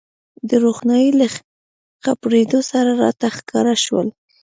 د 0.49 0.51
روښنایۍ 0.63 1.09
له 1.19 1.27
خپرېدو 2.03 2.59
سره 2.71 2.91
راته 3.03 3.27
ښکاره 3.37 3.75
شول. 3.83 4.07